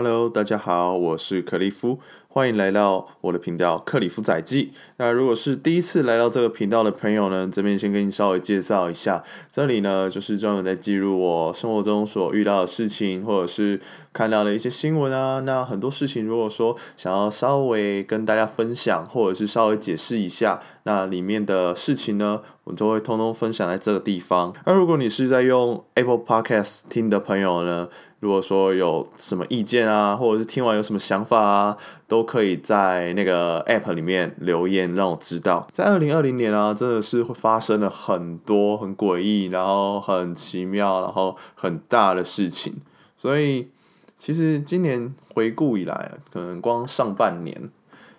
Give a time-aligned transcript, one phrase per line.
[0.00, 1.98] Hello，大家好，我是克利夫，
[2.38, 4.72] 欢迎来到我的频道克里夫载记。
[4.98, 13.80] 那如果是第一次来到这个频道的朋友呢，这边先跟你稍微介绍一下，这里呢就是专门在记录我生活中所遇到的事情，或者是
[14.12, 15.40] 看到的一些新闻啊。
[15.40, 24.54] 那很多事情，如果说想要稍微跟大家分享，或者是稍微解释一下，那里面的事情呢，我都会通通分享在这个地方。
[24.62, 27.88] 而如果你是在用 Apple Podcast 听的朋友呢，
[28.20, 31.76] 如果说有什么意见啊，或者是听完有什么想法啊，
[32.08, 35.68] 都可以在那个 App 里面留言让我知道。
[35.70, 42.80] 在二零二零年啊，真的是会发生了很多很诡异，然后很奇妙，然后很大的事情。
[43.16, 43.68] 所以
[44.16, 47.70] 其实今年回顾以来，可能光上半年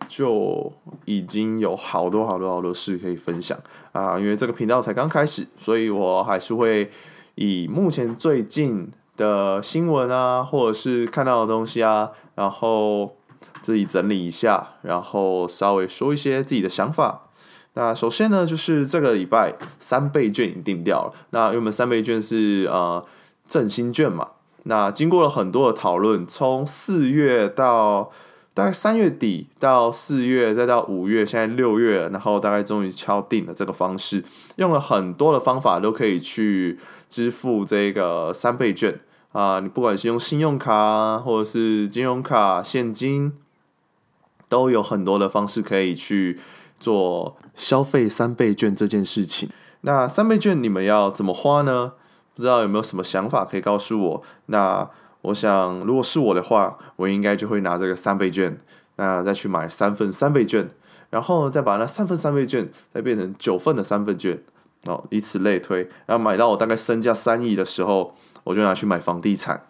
[0.08, 0.72] 就
[1.06, 3.58] 已经有好多好多好多事可以分享
[3.92, 4.18] 啊。
[4.20, 6.90] 因为这个频道才刚开始，所以我还是会
[7.36, 8.92] 以目前最近。
[9.20, 13.18] 的新闻啊，或者是看到的东西啊，然后
[13.62, 17.28] 自己整理一下，然后稍微说一些自己的想法。
[17.74, 21.14] 那首先呢，就是这个礼拜三倍券已经定掉了。
[21.30, 23.06] 那因为我们三倍券是呃
[23.48, 24.28] 振兴券嘛，
[24.64, 28.12] 那经过了很多的讨论，从四月到
[28.54, 34.24] 大概三月底到四月，再到五月，现在六月，然后大概终于敲定了这个方式，
[34.56, 39.00] 用了很多的方法都可以去支付这个三倍券。
[39.32, 43.32] 啊，你不管是用信用卡或者是金融卡、现金，
[44.48, 46.40] 都有很多的方式可以去
[46.80, 49.48] 做消费三倍券这件事情。
[49.82, 51.94] 那三倍券你们要怎么花呢？
[52.34, 54.24] 不知道有没有什么想法可以告诉我？
[54.48, 54.90] 那
[55.22, 58.58] 我想，如果是我的话，我应该就会拿这个三倍券，
[58.96, 60.72] 那再去买三份三倍券，
[61.12, 64.42] 然后再把那三份三倍券再变成九份的三倍券，
[64.86, 68.16] 哦，以此类推，然后买到我大概身价三亿的时候。
[68.50, 69.64] 我就拿去买房地产，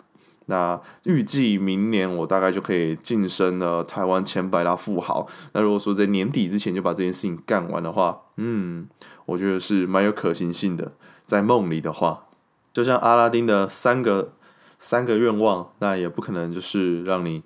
[0.46, 5.28] 那预计明年我大概就可以晋升了台湾前百大富豪。
[5.52, 8.88] 那如果说在年底之前就把这件事情干完的话，嗯，
[9.26, 10.94] 我觉得是蛮有可行性的。
[11.26, 12.28] 在梦里的话，
[12.72, 14.32] 就像阿拉丁的三个
[14.78, 17.44] 三个愿望，那也不可能就是让你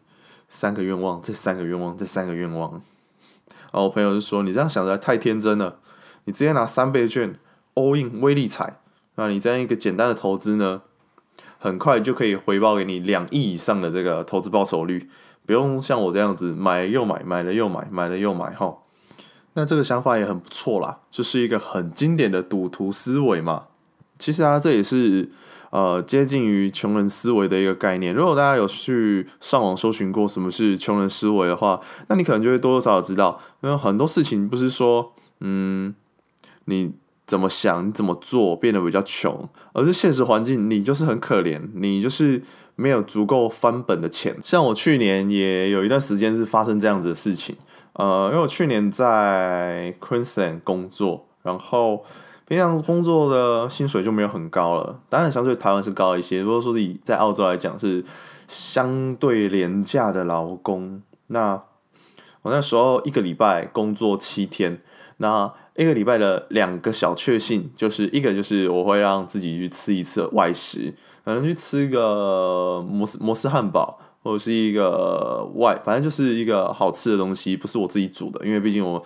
[0.47, 2.73] 三个愿望，这三个愿望，这三个愿望。
[2.73, 5.79] 然后我朋友就说：“你这样想的太天真了，
[6.25, 7.39] 你直接拿三倍券
[7.73, 8.79] all in 威力彩，
[9.15, 10.83] 那你这样一个简单的投资呢？”
[11.63, 15.09] 很快就可以回报给你两亿以上的这个投资报酬率，
[15.45, 18.79] 不用像我这样子买了又买，买了又买，买了又买哈。
[19.53, 23.67] 那这个想法也很不错啦，就是一个很经典的赌徒思维嘛。
[24.19, 25.31] 其实啊，这也是
[25.69, 28.13] 呃接近于穷人思维的一个概念。
[28.13, 35.95] 如果大家有去上网搜寻过什么是穷人思维的话，那你可能就会多多少少知道，因为很多事情不是说嗯
[36.65, 36.91] 你。
[37.25, 42.43] 怎么想，你怎么做，变得比较穷，而是现实环境，你就是很可怜，你就是
[42.75, 44.35] 没有足够翻本的钱。
[44.43, 47.55] 像我去年也有一段时间是发生这样子的事情，
[47.93, 52.03] 呃，因为我去年在 Queensland 工作，然后
[52.45, 56.41] 平常工作的薪水就没有很高了，当然相对台湾是高一些。
[56.41, 58.03] 如果说以在澳洲来讲是
[58.47, 61.61] 相对廉价的劳工，那
[62.43, 64.81] 我那时候一个礼拜工作七天。
[65.17, 70.93] 那一个礼拜的两个小确幸，就是一个就是我会让自己去吃一次外食，
[71.23, 79.01] 可能去吃一个摩斯摩斯汉堡，或者是一个外，反正就是一个好吃的东西，不是我自己煮的，因为毕竟我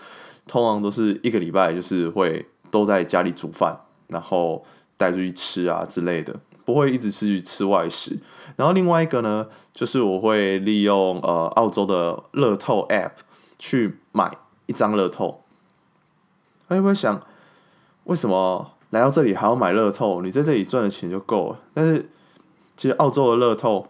[0.47, 3.77] 通常都是一个礼拜就是会都在家里煮饭，
[4.07, 4.65] 然后
[4.95, 6.33] 带出去吃啊之类的，
[6.65, 8.17] 不会一直去吃外食。
[8.55, 13.11] 然后另外一个呢，就是我会利用呃澳洲的乐透 App
[13.57, 15.43] 去买一张乐透。
[16.69, 17.21] 他会不会想，
[18.03, 20.21] 为什么来到这里还要买乐透？
[20.21, 21.59] 你在这里赚的钱就够了。
[21.73, 22.09] 但是
[22.75, 23.87] 其实澳洲的乐透，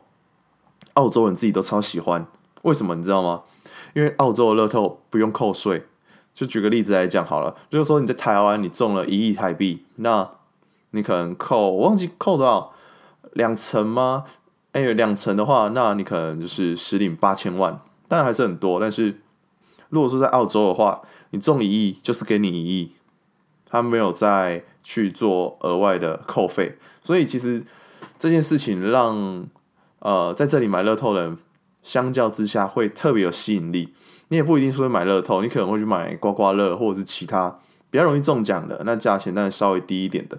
[0.94, 2.28] 澳洲人自己都超喜欢。
[2.62, 3.42] 为什么你知道吗？
[3.96, 5.88] 因为澳洲的乐透不用扣税。
[6.32, 10.30] 就举个例子来讲好了，就是说你在台湾你中了一亿台币，那
[10.92, 12.72] 你可能扣，我忘记扣多少，
[13.34, 14.24] 两成吗？
[14.74, 19.20] 哎，两成的话，那你可能就是实领八千万，但还是很多，但是。
[19.90, 21.02] 如果说在澳洲的话，
[21.32, 22.92] 你中一亿就是给你一亿，
[23.66, 27.64] 他没有再去做额外的扣费，所以其实
[28.20, 29.48] 这件事情让
[30.00, 31.38] 呃在这里买乐透的人
[31.82, 33.94] 相较之下会特别有吸引力。
[34.28, 40.38] 你也不一定说买乐透，你可能会去买刮刮乐或者是其他比较容易中奖的，那价钱当然稍微低一点的。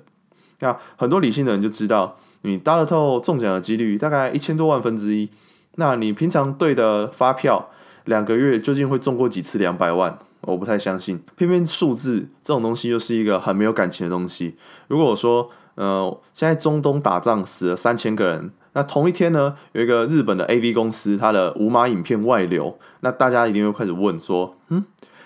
[0.61, 5.31] 那很多理性的人就知道，你大乐透中奖的几率大概一千多万分之一，
[5.77, 7.71] 那你平常对的发票。
[8.09, 10.19] 两个月究竟会中过几次两百万？
[10.41, 11.21] 我不太相信。
[11.37, 14.57] 偏偏数字这种东西又是一个很没有感情的东西。
[14.87, 24.85] 如果我说，呃，现在中东打仗死了三千个人，那同一天呢，有一个日本的 AV 公司，它的无码影片外流，那大家一定会开始问说，嗯，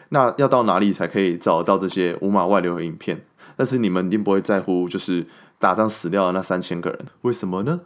[0.09, 3.25] 那要到哪里才可以找到这些无码外流的影片？
[3.57, 5.27] 但是你们一定不会在乎，就是
[5.59, 7.81] 打仗死掉的那三千个人，为什么呢？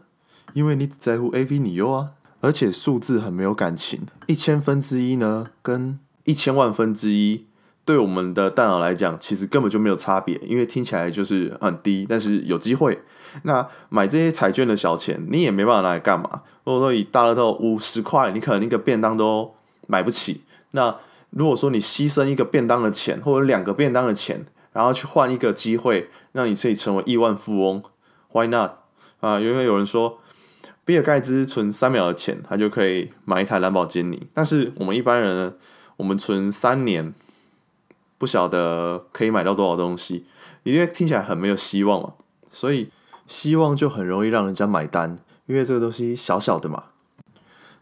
[0.53, 2.13] 因为你只在乎 AV 女优啊，
[2.47, 7.45] 而且数字很没有感情，一千分之一呢，跟一千万分之一。
[7.85, 13.01] 对我们的大脑来讲，其实根本就没有差别，因为听起来就是很低，但是有机会。
[13.43, 16.43] 那买这些彩券的小钱，你也没办法拿来干嘛？
[16.63, 19.53] 如果说以大乐透五十块，你可能一个便当都
[19.89, 20.43] 买不起。
[20.71, 20.95] 那
[21.31, 27.83] 如果说你牺牲一个便当的钱，或者两个便当的钱，然后去换一个机会，让你可以成为亿万富翁
[28.31, 28.71] ，Why not？
[29.19, 30.19] 啊，因为有人说，
[30.87, 34.27] 比尔盖茨存三秒的钱，他就可以买一台兰博基尼。
[34.33, 35.55] 但是我们一般人呢，
[35.99, 37.13] 我们存三年。
[38.19, 40.25] 不晓得可以买到多少东西，
[40.63, 42.15] 因为听起来很没有希望嘛，
[42.49, 42.89] 所以
[43.27, 46.85] 希望就很容易让人家买单，因为这个东西小小的嘛。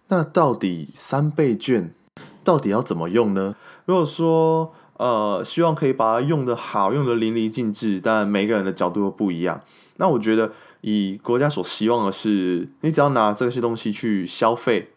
[0.08, 1.94] 那到底三倍券
[2.42, 3.54] 到底要怎么用呢？
[3.84, 9.60] 如果说呃希望可以把它用得好，用得淋漓尽致，但每个人的角度都不一样。
[9.98, 10.50] 那我觉得
[10.86, 14.90] 以国家所希望的是，你只要拿这些东西去消费，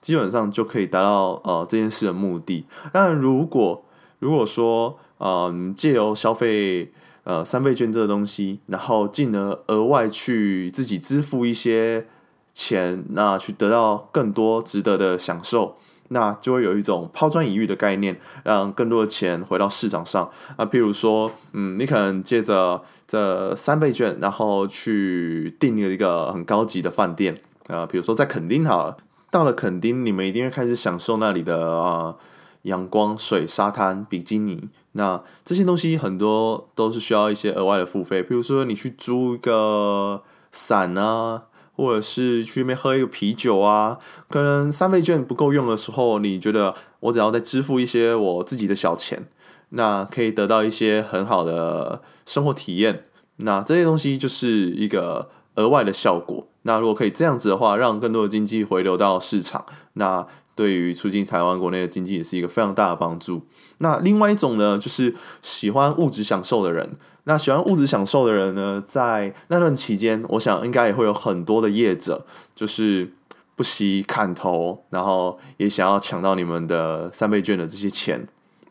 [0.00, 2.64] 基本上就可以达到呃这件事的目的。
[2.94, 3.84] 但如果
[4.20, 6.90] 如果说，嗯，借由消费，
[7.24, 12.06] 呃，三倍券这个东西，然后进而额外去自己支付一些
[12.54, 15.76] 钱，那去得到更多值得的享受，
[16.08, 20.30] 那就会有一种抛砖引玉的概念，让更多的钱回到市场上。
[20.56, 28.96] 啊，譬如说，嗯，你可能借着这三倍券，然后去订了一个很高级的饭店，啊，比如说在垦丁好，
[29.30, 32.16] 到了垦丁，你们一定会开始享受那里的啊。
[32.62, 38.24] 阳光、水、沙滩、比基尼，那这些东西很多都是需要一些额外的付费。
[38.24, 41.44] 譬如说，你去租一个伞啊，
[41.76, 49.28] 或者是去那边喝一个啤酒啊，可能三倍券不够用的时候，你觉得我只要再支付一些我自己的小钱，
[49.68, 53.04] 那可以得到一些很好的生活体验。
[53.36, 56.48] 那这些东西就是一个额外的效果。
[56.62, 60.26] 那如果可以这样子的话，让更多的经济回流到市场，那。
[60.56, 63.42] 对于促进台湾国内的经济也是一个非常大的帮助。
[63.78, 66.96] 那另外一种呢，就是喜欢物质享受的人。
[67.24, 72.24] 那喜欢物质享受的人呢，在那段期间，我想应该也会有很多的业者，
[72.54, 73.12] 就是
[73.54, 78.26] 不惜砍头，然后也想要抢到你们的三倍券的这些钱。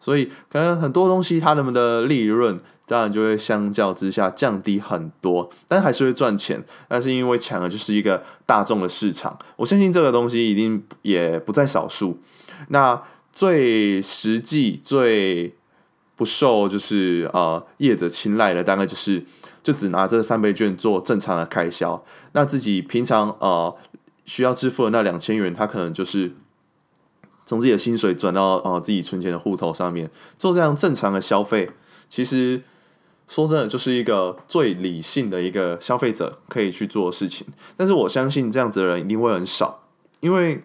[0.06, 6.64] 所以可能很多东西，他们的利润当然就会相较之下降低很多，但还是会赚钱。
[6.88, 12.20] 但是因为抢的就是一个大众的市场，我相信这个东西一定也不在少数。
[12.68, 13.02] 那
[13.34, 15.56] 最实际、最
[16.16, 19.26] 不受就是呃业者青睐的，大概就是
[19.64, 22.06] 就只拿这三倍券做正常的开销。
[22.34, 23.76] 那自己平常呃
[24.26, 26.34] 需要支付的那两千元，他可能就是。
[27.46, 31.70] 从自己的薪水转到呃自己存钱的户头上面做这样正常的消费，
[32.10, 32.64] 其实
[33.28, 37.46] 说真的就是一个最理性的一个消费者可以去做的事情。
[37.78, 39.84] 但是我相信这样子的人一定会很少，
[40.22, 40.64] 因为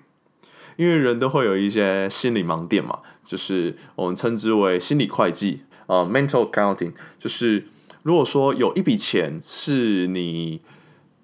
[0.76, 7.66] 因为人都会有一些心理盲点嘛，就是我们称之为心理会计啊，，mental accounting，就是
[8.02, 10.62] 如果说有一笔钱是你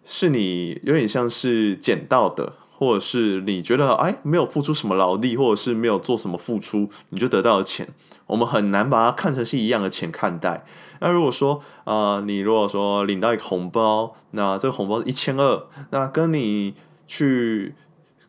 [0.04, 2.52] 是你有点像是捡到的。
[2.78, 7.88] 或者是你觉得哎，没有付出什么劳力，或者是没有做什么付出，你就得到了钱，
[8.26, 10.64] 我们很难把它看成是一样的钱看待。
[11.00, 16.75] 那如果说啊、你如果说领到一个红包，那这个红包是一千二，那跟你
[17.06, 17.75] 去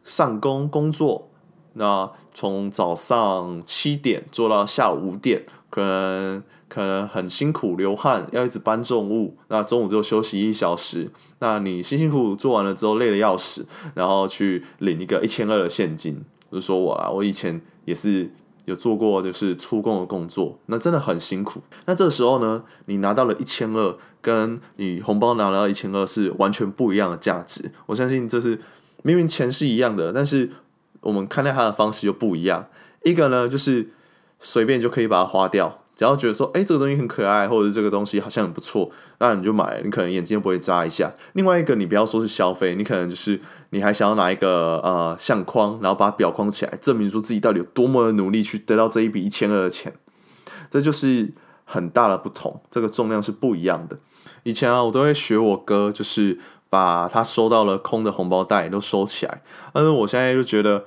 [0.04, 1.30] 上工工作，
[1.74, 6.44] 那从早上七点做到下午五点，可能。
[6.70, 9.38] 可能很辛苦，流汗，要一直搬重物。
[9.48, 11.10] 那中午就休息一小时。
[11.40, 16.22] 那你辛辛苦苦做完了之后，累得要死，然后去领一个一千二的现金。
[16.52, 18.30] 就说我啊，我以前也是
[18.66, 21.62] 有做过，就是出工的工作，那真的很辛苦。
[21.86, 27.72] 那这时候呢，你拿到了一千二，跟你红包拿到一千二是完全不一样的价值。
[27.86, 28.60] 我相信这是
[29.04, 30.50] 明明钱是一样的，但是
[31.00, 32.68] 我们看待它的方式又不一样。
[33.04, 33.88] 一个呢，就是
[34.40, 35.80] 随便就可以把它花掉。
[35.96, 39.82] 只要觉得说，哎、这个东西很可爱，或者是这个东西好像很不错，那你就买。
[39.84, 41.12] 你可能眼睛都不会眨一下。
[41.34, 43.42] 另外一个，你不要说是消费，你可能就是
[43.72, 49.92] 你还想要拿一个呃相框，然后把表框起来，证明说自己到底有多么的努力去得到这一笔一千二的钱。
[50.70, 53.98] 这就是很大的不同，这个重量是不一样的。
[54.44, 56.38] 以前啊，我都会学我哥，就是
[56.70, 59.42] 把他收到了空的红包袋都收起来。
[59.74, 60.86] 但是我现在就觉得。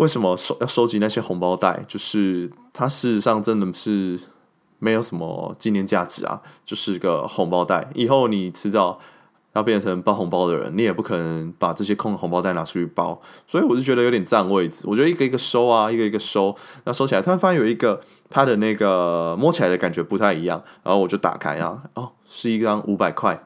[0.00, 1.84] 为什么收要收集那些红包袋？
[1.86, 4.18] 就是它事实上真的是
[4.78, 7.86] 没有什么纪念价值啊，就是个红包袋。
[7.94, 8.98] 以后你迟早
[9.52, 14.86] 要变成包红包的人，你也不可能把这些空的红包袋拿出去包，所以我就觉得有点占位置。
[14.86, 23.38] 我觉得一个一个收啊，一个一个收，那收起来突然发现有一个它的那个摸起来的感觉不太一样，然后我就打开啊，哦，是一张五百块，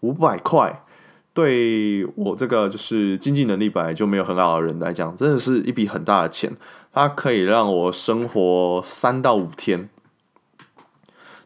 [0.00, 0.80] 五百块。
[1.34, 6.56] 对我这个就是经济能力本来就没有很好的人来讲，真的是一笔很大的钱，
[6.92, 9.90] 它可以让我生活三到五天。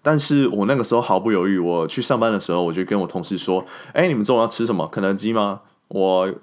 [0.02, 4.87] 但是我那个时候毫不犹豫，我去上班的时候，我就跟我同事说：“哎，你们中午要吃什么？
[4.87, 6.35] 肯德基吗？”我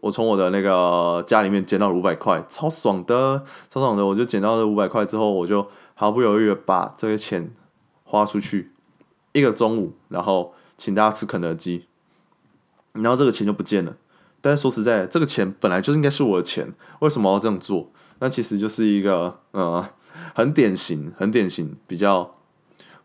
[0.00, 4.04] 我从我的那个家里面捡到了五百块，超爽的，超爽的！
[4.04, 7.50] 我就捡到了五百块之后，我就毫不犹豫的把这些钱
[8.04, 8.72] 花出去，
[9.32, 11.87] 一个中午，然后请大家吃肯德基。
[13.02, 13.96] 然后这个钱就不见了，
[14.40, 17.90] 但是说实在，这个钱本来就应该是我的钱，为什么要这样做？
[18.20, 19.88] 那其实就是一个呃，
[20.34, 22.34] 很典型、很典型，比较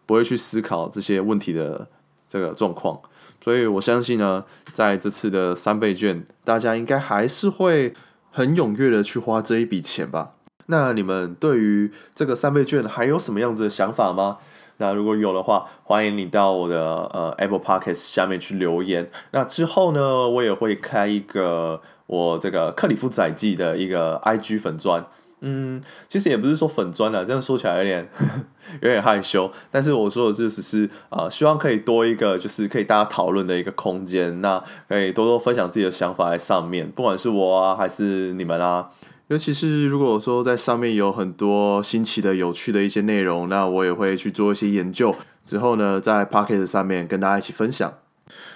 [0.05, 1.87] 不会去思考这些问题的
[2.27, 2.99] 这个状况。
[3.41, 7.93] 所以我相信呢，在这次的三倍券，大家应该还是会
[8.31, 10.31] 很踊跃的去花这一笔钱吧？
[10.67, 14.37] 那你们对于这个三倍券还有什么样子的想法吗？
[14.77, 16.79] 那如果有的话，欢迎你到我的
[17.13, 19.09] 呃 Apple Podcast 下面去留言。
[19.31, 25.05] 那之后呢，我也会开一个我这个克里夫载记的一个 IG 粉砖。
[25.45, 28.09] 嗯，其实也不是说粉砖了，这样说起来有点
[28.81, 29.51] 有点害羞。
[29.69, 34.39] 但是我说的就是，是啊，希望可以多一个，就是可以大家讨论的一个空间。
[34.39, 38.89] 那可以多多分享自己的想法在上面，不管是我啊，还是你们啊。
[39.27, 45.15] 尤其是如果说在上面有很多新奇的、有趣的一些内容，那我也会去做一些研究，
[45.45, 47.91] 之后呢，在 Podcast 上面跟大家一起分享。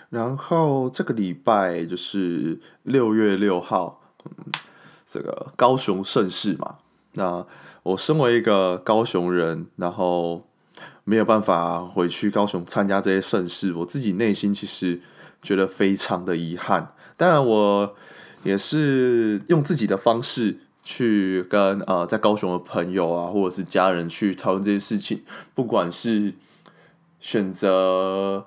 [0.10, 4.32] 然后这个礼拜就是六月六号，嗯，
[5.08, 6.76] 这个高雄盛事嘛。
[7.14, 7.46] 那
[7.84, 10.46] 我身为一个高雄人，然后
[11.06, 15.00] 没有办法回去高雄参加这些盛事，我自己内心其实
[15.42, 16.94] 觉得非常的遗憾。
[17.16, 17.96] 当然我。
[18.48, 25.22] 也是用自己的方式去跟呃在高雄的朋友啊，或者是家人去讨论这件事情，
[25.54, 26.34] 不管是
[27.20, 28.46] 选择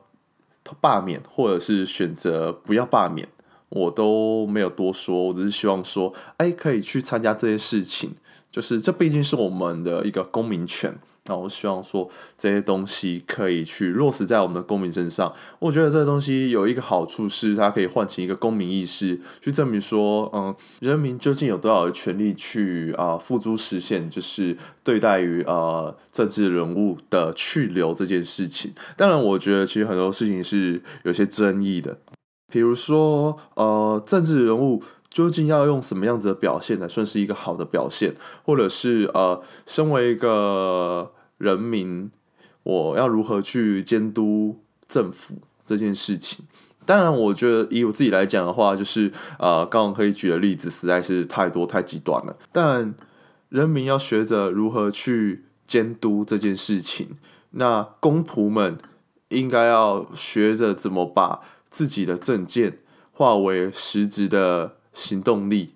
[0.80, 3.28] 罢免，或者是选择不要罢免，
[3.68, 8.14] 我都没有多说，我只是希望说，哎，可以去参加这些事情，
[8.50, 10.98] 就是这毕竟是我们的一个公民权。
[11.30, 15.32] 那我希望说这些东西可以去落实在我们的公民身上。
[15.60, 28.72] 我觉得这个东西有一个好处是，它可以唤起一个公民意识，去证明说，嗯，人民究竟有多少的权利去啊付诸实现，就是对待于呃政治人物的去留这件事情。
[28.96, 31.98] 当然，我觉得其实很多事情是有些争议的，
[32.52, 34.82] 比如说呃政治人物。
[35.12, 41.10] 究竟要用什么样子的表现才算是一个好的表现，或者是呃，身为一个
[41.40, 42.10] 人民，
[42.62, 46.44] 我要如何去监督政府这件事情？
[46.84, 52.36] 当然，我觉得以我自己来讲的话，就是呃，刚刚可以举的例子实在是太多太极端了。
[52.52, 52.94] 但
[53.48, 57.16] 人民要学着如何去监督这件事情，
[57.52, 58.78] 那公仆们
[59.30, 62.78] 应该要学着怎么把自己的政见
[63.12, 64.76] 化为实质的。
[64.92, 65.74] 行动力，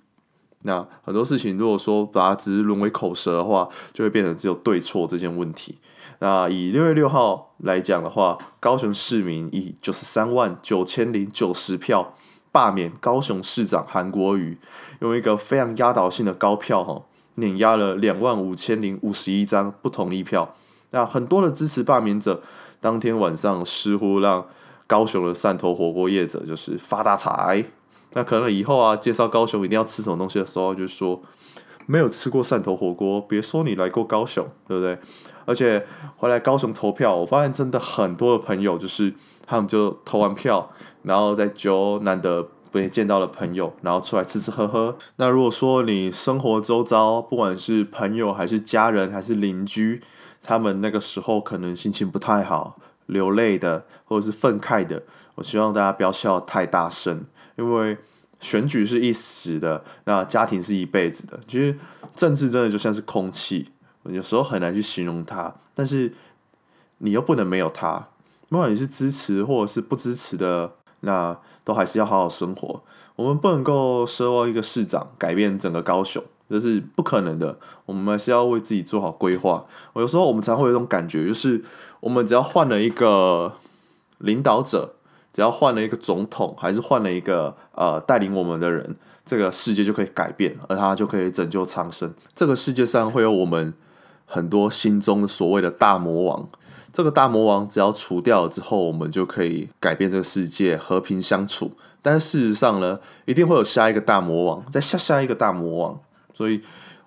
[0.66, 5.78] 那很多事情，如果说把它只是沦为口舌的话，就会变成只有对错这件问题。
[6.20, 12.14] 那以六月六号来讲的话，高雄市民以九十三万九千零九十票
[12.50, 14.58] 罢免高雄市长韩国瑜，
[15.00, 17.02] 用一个非常压倒性的高票哈，
[17.34, 20.56] 碾压了两万五千零五十一张不同意票。
[20.92, 22.40] 那很多的支持罢免者，
[22.80, 24.46] 当天晚上似乎让
[24.86, 27.64] 高雄的汕头火锅业者就是发大财。
[28.14, 31.20] 那可能以后啊，介绍高雄一定要吃什么东西的时候，就是说
[31.86, 34.98] 没有吃过汕头火锅，别说你来过高雄，对不对？
[35.44, 39.12] 而且回来高雄投票，我发现真的很多的朋友，就是
[39.46, 40.70] 他们就投完票，
[41.02, 44.96] 然后在揪难得被见到的朋友，然后出来吃吃喝喝。
[45.16, 50.02] 那如果说你生活周遭，不管是朋友还是家人还是邻居，
[50.42, 55.02] 他们那个时候可能心情不太好，流泪的或者是愤慨的，
[55.34, 57.26] 我希望大家不要笑太大声。
[57.56, 57.96] 因为
[58.40, 61.38] 选举是一时的，那家庭是一辈子的。
[61.46, 61.76] 其实
[62.14, 63.70] 政治真的就像是空气，
[64.04, 66.12] 有时候很难去形容它，但是
[66.98, 68.08] 你又不能没有它。
[68.48, 72.82] 不管你是支持或者是不支持的，那都还是要好好生活。
[73.16, 77.58] 我们不能够奢望一个市长改变整个高雄，这是不可能的。
[77.86, 79.64] 我们还是要为自己做好规划。
[79.94, 81.64] 我有时候我们常会有一种感觉，就是
[82.00, 83.54] 我们只要换了一个
[84.18, 84.93] 领导者。
[85.34, 92.14] 只要换了一个总统，还是换了一个呃带领我们的人，这个世界就可以改变，而他就可以拯救苍生。
[92.36, 93.74] 这个世界上会有我们
[94.24, 96.48] 很多心中的所谓的大魔王，
[96.92, 101.72] 这个大魔王只要除掉了之后，我们就可以改变这个世界，和平相处。
[102.00, 105.98] 但事实上呢，一定会有下一个大魔王，再下下一个大魔王，
[106.32, 106.60] 所以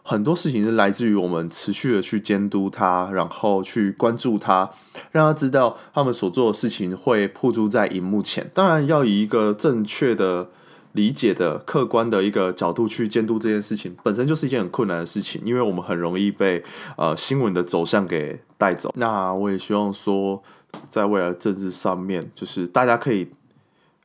[0.07, 4.69] 很多事情是来自于我们持续的去监督他，然后去关注他，
[5.11, 8.49] 让他知道他们所做的事情会曝诸在荧幕前。
[8.53, 10.49] 当然，要以一个正确的
[10.93, 16.63] 理解的客观的一个角度去监督这件事情，本身就是一件很困难的事情，因为我们很容易被
[16.95, 18.93] 呃新闻的走向给带走。
[18.95, 20.41] 那我也希望说，
[20.89, 23.27] 在未来政治上面，就是大家可以。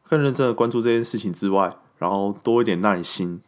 [0.08, 3.40] 更认真的关注这件事情之外，然后多一点耐心，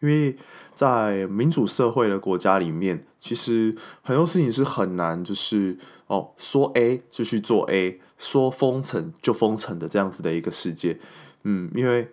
[0.00, 0.36] 因为
[0.74, 10.98] 在民主社会的国家里面，其实很多事情是很难，就是哦说 A 就去做 A，说封城就封城的这样子的一个世界，
[11.42, 12.10] 嗯，因为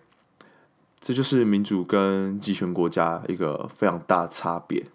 [0.99, 4.85] 这就是民主跟集权国家一个非常大的差别，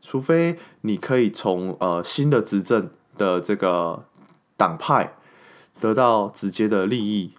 [0.00, 4.04] 除非你可以从呃新的执政的这个
[4.56, 5.14] 党派
[5.78, 7.32] 得到直接的利益。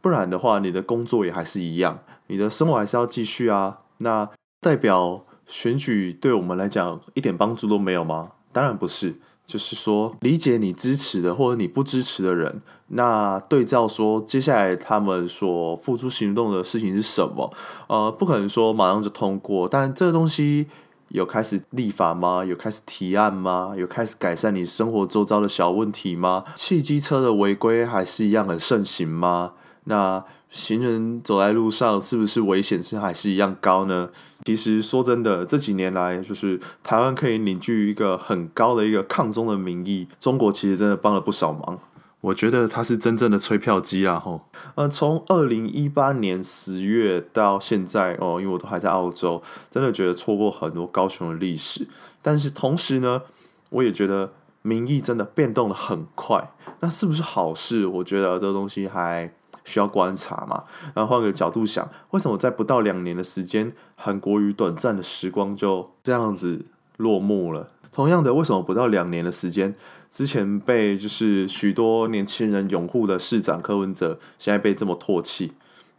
[0.00, 1.98] 不然的话，你的工作也还是一样，
[2.28, 3.80] 你的生活还是要继续啊。
[3.98, 4.30] 那
[4.66, 8.32] 代表选举对我们来讲一点帮助都没有吗？
[8.50, 9.14] 当然不是。
[9.46, 17.52] 就是说，理解你支持的或者你不支持的人，那对照说接下来他们所付出行动的事情是什么？
[17.86, 20.66] 呃，不可能说马上就通过，但这个东西
[21.10, 22.44] 有开始立法吗？
[22.44, 23.72] 有开始提案吗？
[23.76, 26.42] 有开始改善你生活周遭的小问题吗？
[26.56, 29.52] 汽机车的违规还是一样很盛行吗？
[29.88, 34.10] 那行人走在路上是不是危险性还是一样高呢？
[34.44, 41.78] 其实说真的，这几年来，就是台湾可以凝聚一个很高的一个抗中的民意，中国其实真的帮了不少忙。
[42.20, 44.18] 我觉得他是真正的催票机啊！
[44.18, 44.40] 吼，
[44.74, 49.40] 呃，从二零一八年十月到现在哦，因为我都还在澳洲，
[49.70, 51.86] 真的觉得错过很多高雄的历史。
[52.22, 53.22] 但是同时呢，
[53.70, 56.52] 我也觉得民意真的变动的很快。
[56.80, 57.86] 那是不是好事？
[57.86, 59.32] 我觉得这个东西还。
[59.66, 66.64] 需要观察嘛，然后换个角度想，为什么在不到两年的时间，韩国瑜短暂的时光就这样子
[66.96, 67.70] 落幕了？
[67.92, 69.74] 同样的，为什么不到两年的时间，
[70.10, 75.52] 之前被就是许多年轻人拥护的市长柯文哲，现在被这么唾弃？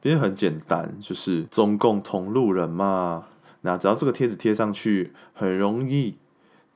[0.04, 3.26] 因为很简单，就是中共同路人嘛。
[3.62, 6.16] 那只要这个贴纸贴上去，很容易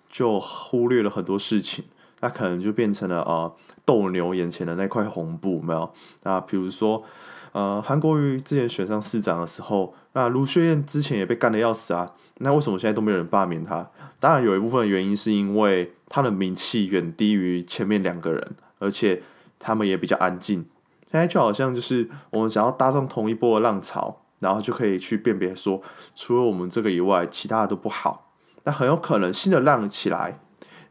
[0.09, 1.85] 就忽略了很多事情。
[2.19, 3.55] 那可能就变成了呃
[3.91, 5.91] 斗牛眼前的那块红布，没有？
[6.23, 7.03] 那比如说，
[7.51, 12.13] 呃，韩国瑜之前选上市长的时候，那卢秀燕之前也被干的要死啊。
[12.37, 13.91] 那为什么现在都没有人罢免他？
[14.17, 19.21] 当然有一部分原因是因为他的名气远低于前面两个人，而且
[19.59, 20.65] 他们也比较安静。
[21.11, 25.81] 现在就好像就是我们想要搭上同一波的浪潮，然后就可以去辨别说，
[26.15, 28.31] 除了我们这个以外，其他的都不好。
[28.63, 30.39] 那很有可能新的浪起来。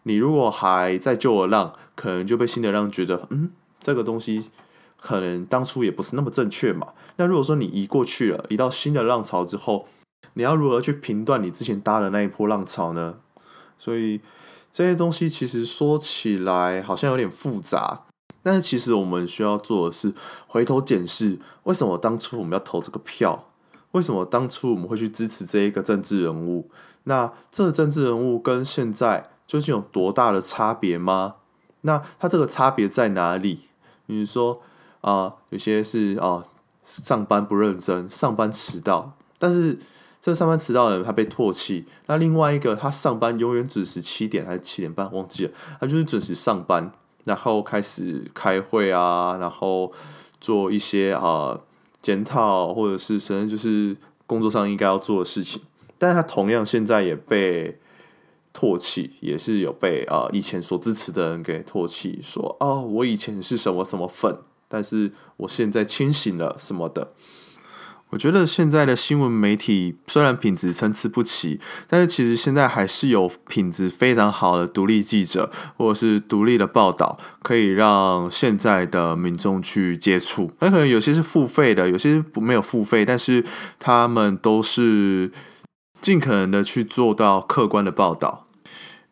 [0.04, 4.50] 你如果还在旧的浪，可能就被新的浪觉得，嗯，这个东西
[4.98, 6.88] 可能当初也不是那么正确嘛。
[7.16, 9.86] 那如果说你移过去了，移到新的浪潮之后，
[10.34, 13.16] 你要如何去评断你之前搭的那一波浪潮呢？
[13.78, 14.22] 所以
[14.72, 18.04] 这些东西其实说起来好像有点复杂，
[18.42, 20.14] 但是其实我们需要做的是
[20.46, 23.48] 回头检视，为什么当初我们要投这个票？
[23.92, 26.70] 为什么当初我们会去支持这一个政治人物？
[27.04, 29.30] 那这个政治人物跟现在。
[29.50, 31.34] 究竟有多大的差别吗？
[31.80, 33.62] 那它这个差别在哪里？
[34.06, 34.62] 比如说
[35.00, 36.44] 啊、有些是啊、
[36.84, 39.76] 上班不认真，上班迟到，但是
[40.20, 41.84] 这上班迟到的人他被唾弃。
[42.06, 46.92] 那另外一个，他上班永远准时七点还是七点半，忘记了，他就是准时上班，
[47.24, 49.92] 然后开始开会啊，然后
[50.40, 51.58] 做一些啊
[52.00, 53.96] 检讨，或者是甚至就是
[54.28, 55.60] 工作上应该要做的事情，
[55.98, 57.79] 但是他同样现在也被。
[58.52, 67.12] 唾弃也是有被啊、以前所支持的人给唾弃，说哦，我以前是什么什么粉，但是我现在清醒了什么的。
[68.10, 80.50] 我觉得现在的新闻媒体虽然品质参差不齐，但是其实现在还是有品质非常好的独立记者或者是独立的报道，可以让现在的民众去接触。
[80.58, 83.44] 那可能有些是付费的，有些是没有付费，但是
[83.78, 85.30] 他们都是。
[86.00, 88.46] 尽可能的去做到客观的报道。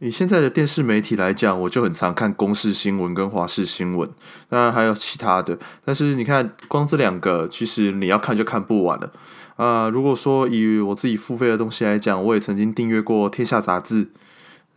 [0.01, 4.09] 以现在的电视媒体来讲，我就很常看公视新闻跟华视新闻，
[4.49, 5.59] 当然还有其他的。
[5.85, 9.13] 但是你看，光这两个，其实你要看就看不完了
[9.57, 14.09] 啊、如果说以我自己付费的东西来讲，我也曾经订阅过《天下杂志》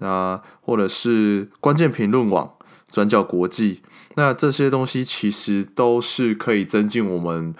[0.03, 2.53] 啊，或者是关键评论网、
[2.89, 3.83] 转角国际。
[4.15, 7.53] 那这些东西其实都是可以增进我们。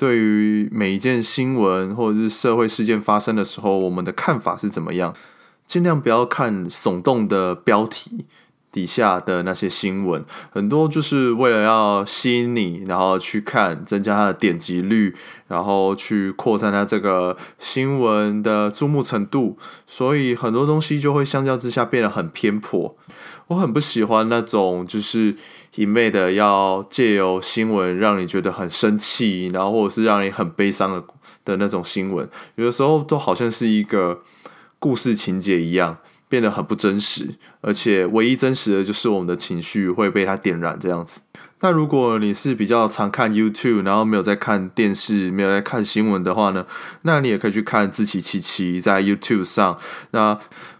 [0.00, 5.14] 对于每一件新闻或者是社会事件发生的时候，我们的看法是怎么样？
[5.66, 8.24] 尽量不要看耸动的标题，
[8.72, 15.14] 底下的那些新闻，很多就是为了要吸引你，然后去看，增加它的点击率，
[15.48, 22.96] 然后去扩散它这个新闻的注目程度，所以很多东西就会相较之下变得很偏颇。
[23.48, 25.34] 我很不喜欢那种就是
[25.74, 31.02] 一昧的要借由新闻让你觉得很生气，然后或者是让你很悲伤的
[31.44, 34.22] 的那种新闻，有的时候都好像是一个
[34.78, 35.98] 故事情节一样。
[36.30, 41.20] 变得很不真实，而且唯一真实的就是我们的情绪会被它点燃这样子。
[41.62, 46.64] 那如果你是比较常看 YouTube，然后没有在看电视，没有在看新闻的话呢，
[47.02, 49.76] 那你也可以去看志祺七七在 YouTube 上。
[50.12, 50.38] 那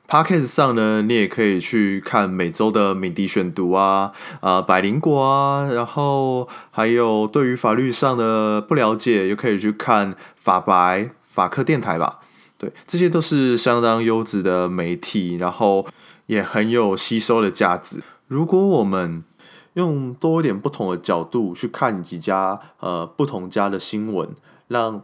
[0.09, 12.21] Podcast 上呢，你也可以去看每周的敏迪选读啊，啊、百灵果啊，然后还有对于法律上的不了解，也可以去看法白法科电台吧。
[12.61, 15.87] 对，这些都是相当优质的媒体，然后
[16.27, 18.03] 也很有吸收的价值。
[18.29, 19.25] 如果我们
[19.73, 24.29] 用多一点不同的角度去看几家呃不同家的新闻，
[24.69, 25.03] 让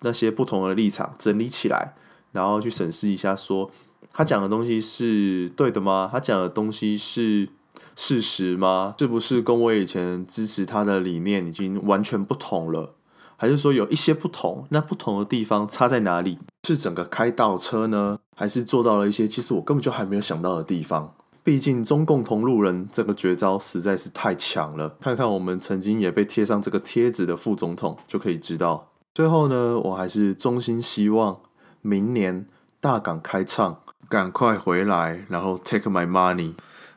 [0.00, 1.94] 那些不同的立场整理起来，
[2.32, 3.70] 然后去审视一下说，
[4.12, 6.08] 他讲的东西是对的吗？
[6.10, 7.48] 他讲的东西是
[7.94, 8.96] 事实吗？
[8.98, 12.95] 是不是跟我以前支持他的理念已经完全不同了？
[13.36, 14.66] 还是说有一些不同？
[14.70, 16.38] 那不同的地方差在哪里？
[16.66, 21.14] 是整个开倒车呢，还是做到了一些其实我根本就还没有想到的地方？
[21.44, 24.96] 毕竟中共同路人这个绝招实在是太强了。
[25.00, 28.88] 看看我们曾经也被贴上这个贴纸的副总统就可以知道。
[29.14, 31.38] 最后呢，我还是衷心希望
[31.82, 32.46] 明年
[32.80, 36.54] 大港开唱，赶快回来，然后 take my money。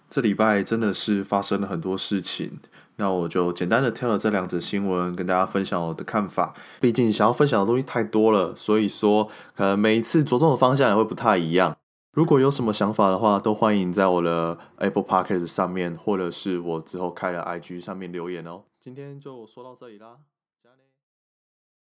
[0.10, 2.58] 这礼拜真的是发生了很多事情。
[2.99, 6.53] 那我就简单的挑了这两则新闻跟大家分享我的看法。
[6.79, 9.23] 毕竟想要分享的东西太多了，所以说
[9.55, 11.75] 可能每一次着重的方向也会不太一样。
[12.12, 18.63] 如果有什么想法的话，都欢迎在我的 Apple Podcast 上面，或者是我之后开的 IG 上面留言哦。
[18.79, 20.17] 今天就说到这里啦。